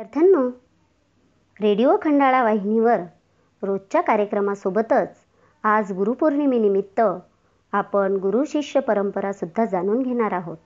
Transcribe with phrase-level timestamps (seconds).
[0.00, 0.48] विद्यार्थ्यांनो
[1.60, 3.00] रेडिओ खंडाळा वाहिनीवर
[3.62, 5.16] रोजच्या कार्यक्रमासोबतच
[5.64, 7.00] आज गुरुपौर्णिमेनिमित्त
[7.72, 10.56] आपण गुरु शिष्य परंपरासुद्धा जाणून घेणार आहोत.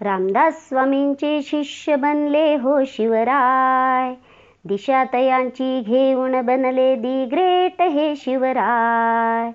[0.00, 4.14] रामदास स्वामींचे शिष्य बनले हो शिवराय
[4.64, 9.50] दिशातयांची घेऊन बनले दी ग्रेट हे शिवराय.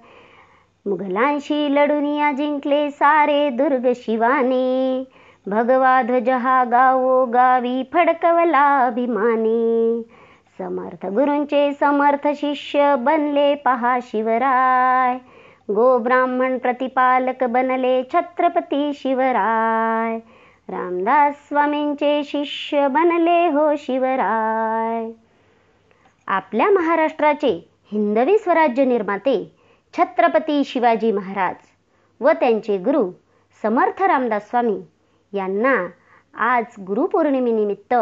[0.86, 5.04] मुघलांशी लढून या जिंकले सारे दुर्ग शिवाने
[5.50, 10.02] भगवा ध्वजहा गावो गावी फडकवला अभिमाने
[10.58, 15.18] समर्थ गुरूंचे समर्थ शिष्य बनले पहा शिवराय.
[15.72, 20.18] गो ब्राह्मण प्रतिपालक बनले छत्रपती शिवराय.
[20.70, 25.12] रामदास स्वामींचे शिष्य बनले हो शिवराय.
[26.28, 29.52] आपल्या महाराष्ट्राचे हिंदवी स्वराज्य निर्माते
[29.94, 31.56] छत्रपती शिवाजी महाराज
[32.22, 33.12] व त्यांचे गुरु
[33.64, 34.82] समर्थ रामदास स्वामी
[35.36, 35.76] यांना
[36.34, 37.94] आज गुरुपौर्णिमेनिमित्त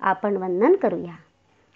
[0.00, 1.14] आपण वंदन करूया.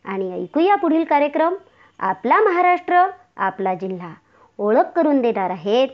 [0.04, 1.54] आणि ऐकूया पुढील कार्यक्रम.
[1.98, 4.12] आपला महाराष्ट्र आपला जिल्हा
[4.58, 5.88] ओळख करून देणार आहेत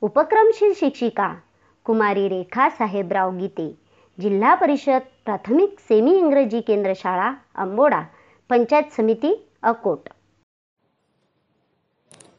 [0.00, 1.34] उपक्रमशील शिक्षिका
[1.84, 3.74] कुमारी रेखा साहेबराव गीते
[4.20, 8.00] जिल्हा परिषद प्राथमिक सेमी इंग्रजी केंद्र शाळा अंबोडा
[8.50, 10.08] पंचायत समिती अकोट.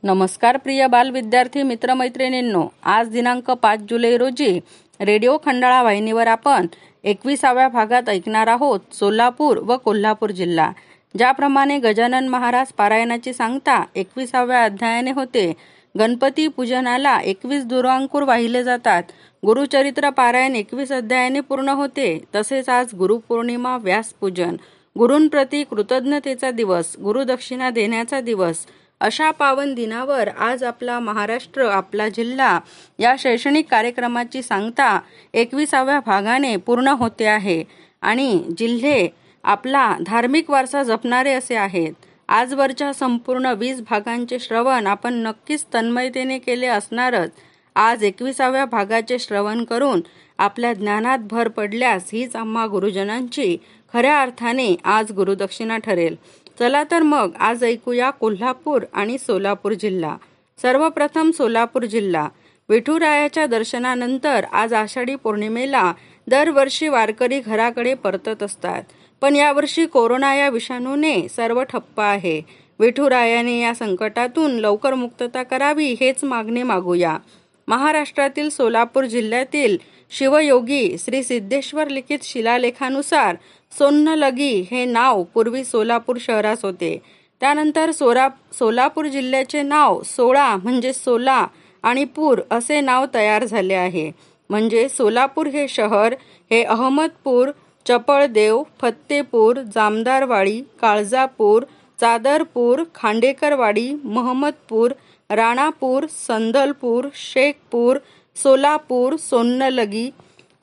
[0.03, 4.59] नमस्कार प्रिय बाल विद्यार्थी मित्रमैत्रिणींनो आज दिनांक पाच जुलै रोजी
[4.99, 6.67] रेडिओ खंडाळा वाहिनीवर आपण
[7.03, 10.71] एकविसाव्या भागात ऐकणार आहोत सोलापूर व कोल्हापूर जिल्हा.
[11.17, 15.53] ज्याप्रमाणे गजानन महाराज पारायणाची सांगता एकविसाव्या अध्यायाने होते.
[15.99, 19.03] गणपती पूजनाला एकवीस दुरांकूर वाहिले जातात.
[19.45, 22.23] गुरुचरित्र पारायण एकवीस अध्यायाने पूर्ण होते.
[22.35, 24.55] तसेच आज गुरुपौर्णिमा व्यासपूजन
[24.95, 28.65] गुरूंप्रती कृतज्ञतेचा दिवस गुरुदक्षिणा देण्याचा दिवस
[28.99, 32.59] अशा पावन दिनावर आज आपला महाराष्ट्र आपला जिल्हा
[32.99, 34.99] या शैक्षणिक कार्यक्रमाची सांगता
[35.33, 37.63] एकविसाव्या भागाने पूर्ण होते आहे.
[38.01, 39.07] आणि जिल्हे
[39.43, 41.93] आपला धार्मिक वारसा जपणारे असे आहेत.
[42.27, 47.29] आजवरच्या संपूर्ण वीस भागांचे श्रवण आपण नक्कीच तन्मयतेने केले असणारच.
[47.75, 50.01] आज एकविसाव्या भागाचे श्रवण करून
[50.37, 53.57] आपल्या ज्ञानात भर पडल्यास हीच आम्हा गुरुजनांची
[53.93, 56.15] खऱ्या अर्थाने आज गुरुदक्षिणा ठरेल.
[56.59, 60.17] चला तर मग आज ऐकूया कोल्हापूर आणि सोलापूर जिल्हा.
[60.61, 62.29] सर्वप्रथम सोलापूर जिल्हा.
[62.69, 65.93] विठुरायाच्या दर्शनानंतर आज आषाढी पौर्णिमेला
[66.27, 68.83] दरवर्षी वारकरी घराकडे परतत असतात.
[69.21, 72.41] पण यावर्षी कोरोना या विषाणूने सर्व ठप्प आहे.
[72.79, 77.17] विठुरायाने या संकटातून लवकर मुक्तता करावी हेच मागणे मागूया.
[77.67, 79.77] महाराष्ट्रातील सोलापूर जिल्ह्यातील
[80.11, 83.35] शिवयोगी श्री सिद्धेश्वर लिखित शिलालेखानुसार
[83.71, 86.97] सोन्नलगी हे नाव पूर्वी सोलापूर शहरास होते.
[87.41, 91.45] त्यानंतर सोरा सोलापूर जिल्ह्याचे नाव सोळा म्हणजे सोला
[91.83, 94.11] आणि पूर असे नाव तयार झाले आहे.
[94.49, 96.13] म्हणजे सोलापूर हे शहर
[96.51, 97.49] हे अहमदपूर
[97.85, 101.63] चपळदेव फत्तेपूर जामदारवाडी काळजापूर
[101.99, 104.91] चादरपूर खांडेकरवाडी महमदपूर
[105.29, 107.97] राणापूर संदलपूर शेखपूर
[108.35, 110.09] सोलापूर सोन्नलगी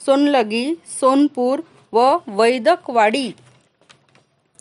[0.00, 1.58] सोनलगी सोनपूर
[1.92, 3.30] व वैदकवाडी.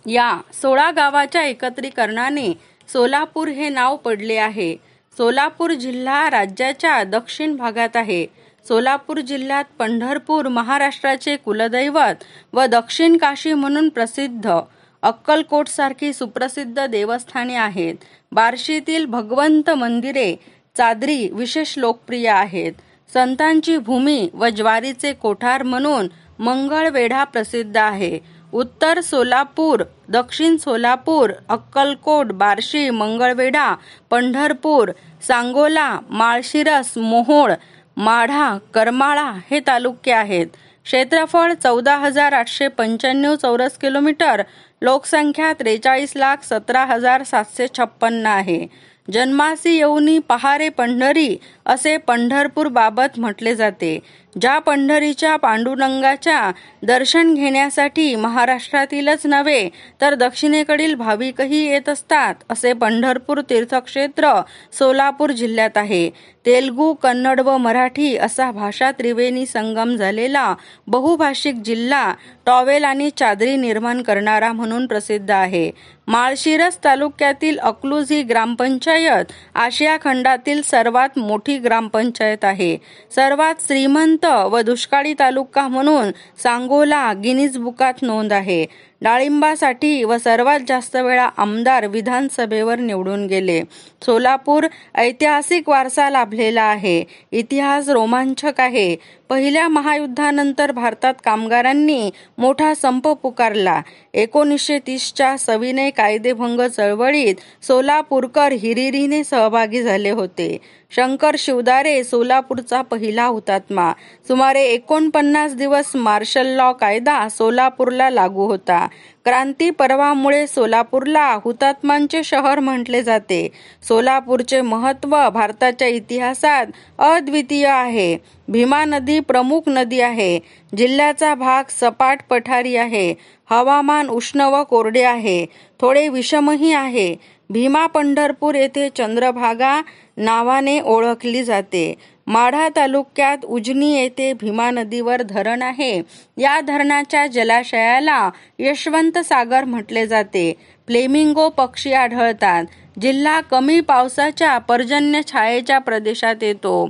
[0.06, 2.54] या सोळा गावाच्या एकत्रीकरणाने
[2.88, 4.76] सोलापूर हे नाव पडले आहे.
[5.18, 8.26] सोलापूर जिल्हा राज्याच्या दक्षिण भागात आहे.
[8.68, 14.60] सोलापूर जिल्ह्यात पंढरपूर महाराष्ट्राचे कुलदैवत व दक्षिण काशी म्हणून प्रसिद्ध.
[15.04, 17.96] अक्कलकोट सारखी सुप्रसिद्ध देवस्थाने आहेत.
[18.32, 20.36] बार्शीतील भगवंत मंदिरे
[20.78, 22.74] चादरी विशेष लोकप्रिय आहेत.
[23.14, 26.08] संतांची भूमी व ज्वारीचे कोठार म्हणून
[26.40, 28.20] मंगळवेढा प्रसिद्ध आहे.
[28.54, 33.76] उत्तर सोलापूर दक्षिण सोलापूर अक्कलकोट बार्शी मंगळवेढा
[34.10, 34.92] पंढरपूर
[35.28, 37.52] सांगोला माळशिरस मोहोळ
[37.98, 40.48] माढा करमाळा हे तालुके आहेत.
[40.86, 44.42] क्षेत्रफळ चौदा हजार आठशे पंच्याण्णव चौरस किलोमीटर.
[44.82, 48.68] लोकसंख्या त्रेचाळीस लाख सतरा हजार सातशे छप्पन्न आहे.
[49.12, 54.00] जन्मासी येऊनी पहारे पंढरी असे पंढरपूर बाबत म्हटले जाते.
[54.42, 56.52] ज्या पंढरीच्या पांडुरंगाच्या
[56.84, 59.70] दर्शन घेण्यासाठी महाराष्ट्रातीलच नव्हे
[60.02, 64.34] तर दक्षिणेकडील भाविकही येत असतात असे पंढरपूर तीर्थक्षेत्र
[64.80, 66.10] सोलापूर जिल्ह्यात आहे.
[66.46, 70.54] तेलगू कन्नड व मराठी असा भाषा त्रिवेणी संगम झालेला
[70.88, 72.14] बहुभाषिक जिल्हा
[72.46, 75.70] टॉवेल आणि चादरी निर्माण करणारा म्हणून प्रसिद्ध आहे.
[76.08, 82.78] माळशिरस तालुक्यातील अकलूज ही ग्रामपंचायत आशिया खंडातील सर्वात मोठी ग्रामपंचायत आहे.
[83.16, 86.12] सर्वात श्रीमंत व दुष्काळी तालुका म्हणून
[86.44, 88.66] सांगोला गिनीज बुकात नोंद आहे.
[89.04, 93.62] डाळिंबासाठी व सर्वात जास्त वेळा आमदार विधानसभेवर निवडून गेले.
[94.02, 97.04] सोलापूर ऐतिहासिक वारसा लाभलेला आहे.
[97.32, 98.96] इतिहास रोमांचक आहे.
[99.30, 103.82] पहिल्या महायुद्धानंतर भारतात कामगारांनी मोठा संप पुकारला.
[104.14, 110.58] एकोणीसशे तीसच्या सविनय कायदेभंग चळवळीत सोलापूरकर हिरिरीने सहभागी झाले होते.
[110.96, 113.92] शंकर शिवदारे सोलापूरचा पहिला हुतात्मा.
[114.28, 118.88] सुमारे एकोणपन्नास दिवस मार्शल लॉ कायदा सोलापूरला लागू होता.
[119.26, 123.50] क्रांती पर्वामुळे सोलापूरला हुतात्मांचे शहर म्हटले जाते.
[123.88, 126.66] सोलापूरचे महत्त्व भारताच्या इतिहासात
[127.00, 128.18] अद्वितीय आहे.
[128.48, 130.40] भीमा नदी प्रमुख नदी आहे.
[130.78, 133.14] जिल्ह्याचा भाग सपाट पठारी आहे.
[133.50, 135.46] हवामान उष्ण व कोरडे आहे.
[135.82, 137.16] थोडे विषमही आहे.
[137.50, 139.82] भीमा पंढरपूर येथे चंद्रभागा
[140.18, 141.96] नावाने ओळखली जाते.
[142.28, 146.02] माढा तालुक्यात उजनी येथे भीमा नदीवर धरण आहे.
[146.38, 148.30] या धरणाच्या जलाशयाला
[148.60, 150.54] यशवंत सागर म्हटले जाते.
[150.88, 152.66] फ्लेमिंगो पक्षी आढळतात.
[153.02, 156.90] जिल्हा कमी पावसाच्या पर्जन्य छायेच्या प्रदेशात येतो.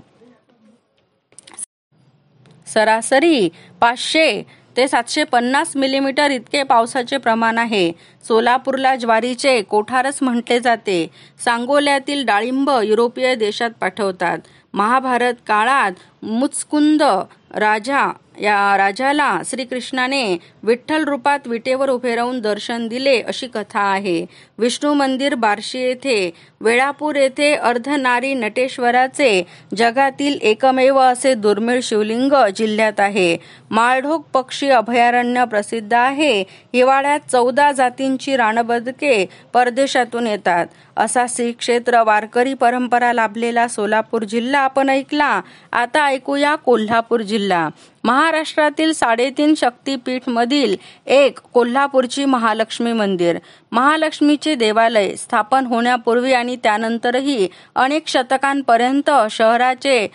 [2.68, 3.50] सरासरी
[3.82, 4.44] पाचशे
[4.78, 7.92] ते सातशे पन्नास मिलीमीटर इतके पावसाचे प्रमाण आहे.
[8.28, 11.08] सोलापूरला ज्वारीचे कोठारच म्हटले जाते.
[11.46, 14.38] सांगोल्यातील डाळिंब युरोपीय देशात पाठवतात.
[14.74, 15.92] महाभारत काळात
[16.24, 17.04] मुचकुंद
[17.52, 18.06] राजा
[18.42, 24.26] या राजाला श्रीकृष्णाने विठ्ठल रूपात विटेवर उभे राहून दर्शन दिले अशी कथा आहे.
[24.58, 26.32] विष्णू मंदिर बार्शी येथे
[26.62, 29.44] वेळापूर येथे अर्धनारी नटेश्वराचे
[29.78, 33.38] जगातील एकमेव असे दुर्मिळ शिवलिंग जिल्ह्यात आहे.
[33.72, 36.42] माळढोक पक्षी अभयारण्य प्रसिद्ध आहे.
[36.42, 40.66] हिवाळ्यात चौदा जातींची रानबदके परदेशातून येतात.
[40.98, 45.42] असा श्री क्षेत्र वारकरी परंपरा लाभलेला सोलापूर जिल्हा आपण ऐकला.
[45.72, 47.70] आता ऐकूया कोल्हापूर जिल्हा.
[48.04, 53.38] महाराष्ट्रातील साडेतीन शक्तीपीठ मधील एक कोल्हापूरची महालक्ष्मी मंदिर.
[53.72, 60.08] महालक्ष्मीचे देवालय स्थापन होण्यापूर्वी आणि त्यानंतरही अनेक शतकांपर्यंत शहराचे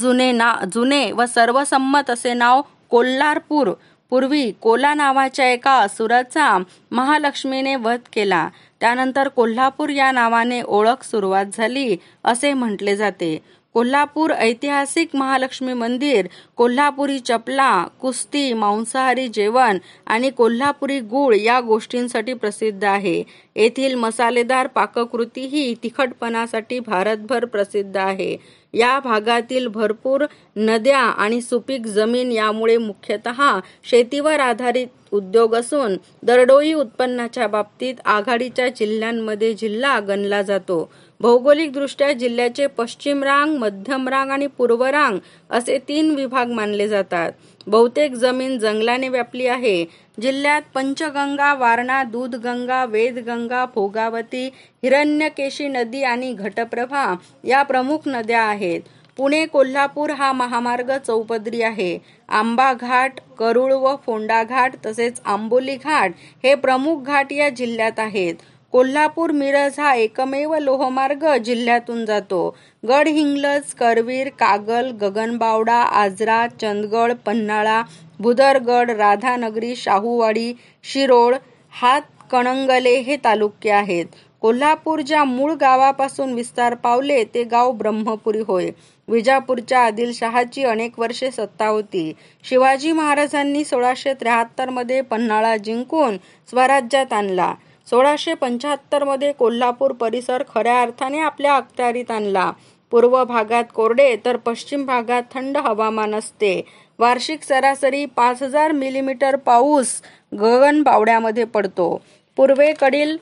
[0.00, 3.70] जुने ना जुने व सर्वसंमत असे नाव कोल्हारपूर
[4.10, 6.58] पूर्वी कोला नावाच्या एका असुराचा
[6.90, 8.48] महालक्ष्मीने वध केला.
[8.80, 13.38] त्यानंतर कोल्हापूर या नावाने ओळख सुरुवात झाली असे म्हटले जाते.
[13.74, 16.26] कोल्हापूर ऐतिहासिक महालक्ष्मी मंदिर
[16.56, 23.22] कोल्हापुरी चपला कुस्ती मांसाहारी जेवण आणि कोल्हापुरी गूळ या गोष्टींसाठी प्रसिद्ध आहे.
[23.56, 28.36] येथील मसालेदार पाककृती ही तिखटपणासाठी भारतभर प्रसिद्ध आहे.
[28.74, 30.24] या भागातील भरपूर
[30.56, 39.54] नद्या आणि सुपीक जमीन यामुळे मुख्यतः शेतीवर आधारित उद्योग असून दरडोई उत्पन्नाच्या बाबतीत आघाडीच्या जिल्ह्यांमध्ये
[39.54, 40.90] जिल्हा गणला जातो.
[41.20, 45.18] भौगोलिकदृष्ट्या जिल्ह्याचे पश्चिम रांग मध्यम रांग आणि पूर्व रांग
[45.50, 47.32] असे तीन विभाग मानले जातात.
[47.66, 49.84] बहुतेक जमीन जंगलाने व्यापली आहे.
[50.22, 54.46] जिल्ह्यात पंचगंगा वारणा दूधगंगा वेदगंगा फोगावती
[54.82, 57.04] हिरण्यकेशी नदी आणि घटप्रभा
[57.44, 58.80] या प्रमुख नद्या आहेत.
[59.18, 61.98] पुणे कोल्हापूर हा महामार्ग चौपदरी आहे.
[62.28, 66.12] आंबा घाट करुळ व फोंडा घाट तसेच आंबोली घाट
[66.44, 68.34] हे प्रमुख घाट या जिल्ह्यात आहेत.
[68.72, 72.56] कोल्हापूर मिरज हा एकमेव लोहमार्ग जिल्ह्यातून जातो.
[72.88, 77.82] गडहिंग्लज करवीर कागल गगनबावडा आजरा चंदगड पन्हाळा
[78.20, 80.52] भुदरगड राधानगरी शाहूवाडी
[80.84, 81.34] शिरोळ
[81.70, 82.00] हात
[82.30, 84.06] कणंगले हे तालुके आहेत.
[84.40, 88.70] कोल्हापूर ज्या मूळ गावापासून विस्तार पावले ते गाव ब्रह्मपुरी होय.
[89.08, 92.12] विजापूरच्या आदिलशहाची अनेक वर्षे सत्ता होती.
[92.48, 96.16] शिवाजी महाराजांनी सोळाशे त्र्याहत्तरमध्ये पन्हाळा जिंकून
[96.50, 97.54] स्वराज्यात आणला.
[97.90, 102.52] सोळाशे पंच्याहत्तरमध्ये कोल्हापूर परिसर खऱ्या अर्थाने आपल्या अखत्यारीत आणला.
[102.90, 106.64] पूर्व भागात कोरडे तर पश्चिम भागात थंड हवामान असते.
[107.00, 110.02] वार्षिक सरासरी पाच हजार मिलीमीटर पाऊस
[110.34, 112.00] गगन पावड्यामध्ये पडतो.
[112.36, 113.16] पूर्वेकडील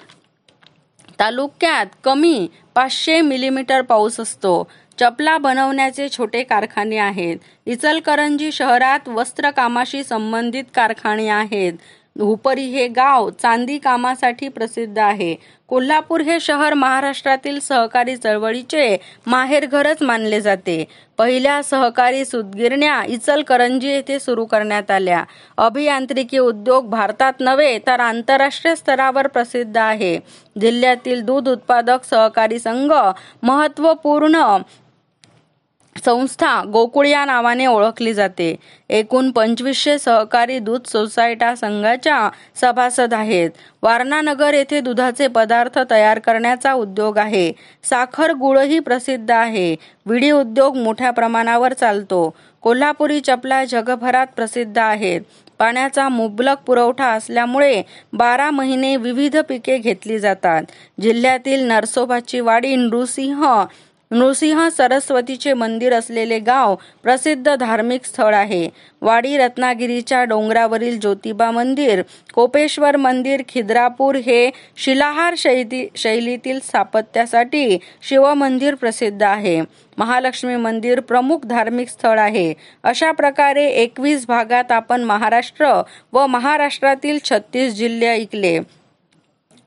[1.21, 4.71] तालुक्यात कमी पाचशे मिलीमीटर पाऊस असतो.
[5.01, 7.37] चपला बनवण्याचे छोटे कारखाने आहेत.
[7.67, 11.73] इचलकरंजी शहरात वस्त्रकामाशी संबंधित कारखाने आहेत.
[12.21, 15.37] हुपरी हे गाव चांदी कामासाठी प्रसिद्ध आहे.
[15.69, 18.97] कोल्हापूर हे शहर महाराष्ट्रातील सहकारी चळवळीचे
[19.27, 20.85] माहेरघरच मानले जाते.
[21.19, 25.25] पहिल्या सहकारी सुदगिरण्या इचलकरंजी येथे सुरू करण्यात आल्या.
[25.57, 30.19] अभियांत्रिकी उद्योग भारतात नव्हे तर आंतरराष्ट्रीय स्तरावर प्रसिद्ध आहे.
[30.61, 32.93] जिल्ह्यातील दूध उत्पादक सहकारी संघ
[33.43, 34.57] महत्त्वपूर्ण
[36.05, 38.57] संस्था गोकुळ या नावाने ओळखली जाते.
[38.89, 43.51] एकूण पंचवीसशे सहकारी दूध सोसायटा संघाच्या सभासद आहेत.
[43.83, 47.53] वारणानगर येथे दुधाचे पदार्थ तयार करण्याचा उद्योग आहे.
[47.85, 49.77] साखर गुळही प्रसिद्ध आहे.
[50.07, 52.35] विडी उद्योग मोठ्या प्रमाणावर चालतो.
[52.63, 55.21] कोल्हापुरी चपला जगभरात प्रसिद्ध आहेत.
[55.59, 60.63] पाण्याचा मुबलक पुरवठा असल्यामुळे बारा महिने विविध पिके घेतली जातात.
[61.01, 63.65] जिल्ह्यातील नरसोबाची वाडी नृसिंह
[64.11, 68.69] नृसिंह सरस्वतीचे मंदिर असलेले गाव प्रसिद्ध धार्मिक स्थळ आहे.
[69.03, 72.03] वाडी रत्नागिरीच्या डोंगरावरील ज्योतिबा मंदिर
[72.35, 79.61] कोपेश्वर मंदिर खिद्रापूर हे शिलाहार शैली शैलीतील स्थापत्यासाठी शिवमंदिर प्रसिद्ध आहे.
[79.99, 82.53] महालक्ष्मी मंदिर प्रमुख धार्मिक स्थळ आहे.
[82.83, 88.59] अशा प्रकारे एकवीस भागात आपण महाराष्ट्र व महाराष्ट्रातील छत्तीस जिल्हे ऐकले.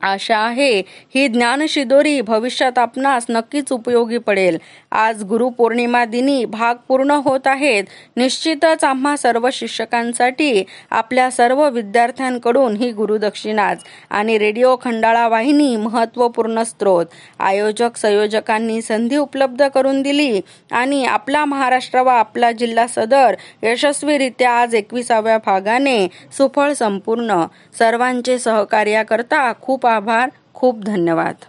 [0.01, 0.79] आशा आहे
[1.15, 4.57] ही ज्ञानशिदोरी भविष्यात आपणास नक्कीच उपयोगी पडेल.
[4.91, 7.83] आज गुरुपौर्णिमा दिनी भाग पूर्ण होत आहेत.
[8.17, 17.05] निश्चितच आम्हा सर्व शिक्षकांसाठी आपल्या सर्व विद्यार्थ्यांकडून ही गुरुदक्षिणाच आणि रेडिओ खंडाळा वाहिनी महत्त्वपूर्ण स्रोत.
[17.39, 20.41] आयोजक संयोजकांनी संधी उपलब्ध करून दिली
[20.71, 27.45] आणि आपला महाराष्ट्र व आपला जिल्हा सदर यशस्वीरित्या आज एकविसाव्या भागाने सुफळ संपूर्ण.
[27.79, 30.31] सर्वांचे सहकार्याकरता खूप आभार.
[30.53, 31.45] खूप धन्यवाद.